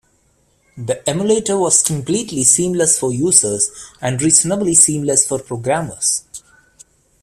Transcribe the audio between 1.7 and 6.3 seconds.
completely seamless for users, and reasonably seamless for programmers.